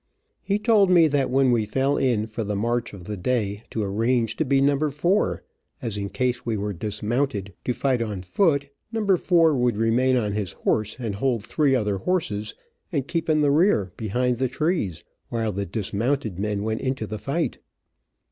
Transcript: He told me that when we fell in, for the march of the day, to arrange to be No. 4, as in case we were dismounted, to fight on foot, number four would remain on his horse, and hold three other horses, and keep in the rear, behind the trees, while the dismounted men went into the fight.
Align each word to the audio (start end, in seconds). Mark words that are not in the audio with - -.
He 0.41 0.57
told 0.57 0.89
me 0.89 1.07
that 1.09 1.29
when 1.29 1.51
we 1.51 1.63
fell 1.63 1.95
in, 1.95 2.25
for 2.25 2.43
the 2.43 2.55
march 2.55 2.91
of 2.91 3.03
the 3.03 3.15
day, 3.15 3.61
to 3.69 3.83
arrange 3.83 4.35
to 4.37 4.43
be 4.45 4.59
No. 4.59 4.89
4, 4.89 5.43
as 5.79 5.95
in 5.95 6.09
case 6.09 6.43
we 6.43 6.57
were 6.57 6.73
dismounted, 6.73 7.53
to 7.65 7.73
fight 7.75 8.01
on 8.01 8.23
foot, 8.23 8.67
number 8.91 9.15
four 9.15 9.55
would 9.55 9.77
remain 9.77 10.17
on 10.17 10.31
his 10.31 10.53
horse, 10.53 10.95
and 10.97 11.13
hold 11.13 11.43
three 11.43 11.75
other 11.75 11.99
horses, 11.99 12.55
and 12.91 13.07
keep 13.07 13.29
in 13.29 13.41
the 13.41 13.51
rear, 13.51 13.91
behind 13.95 14.39
the 14.39 14.47
trees, 14.49 15.03
while 15.29 15.51
the 15.51 15.67
dismounted 15.67 16.39
men 16.39 16.63
went 16.63 16.81
into 16.81 17.05
the 17.05 17.19
fight. 17.19 17.59